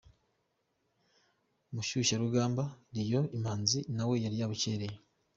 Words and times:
Umushyushyarugamba 1.69 2.63
Lion 2.95 3.25
Imanzi 3.37 3.79
nawe 3.95 4.15
yari 4.23 4.35
yabukereye. 4.41 4.95